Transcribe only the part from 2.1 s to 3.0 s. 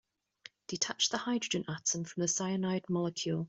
the cyanide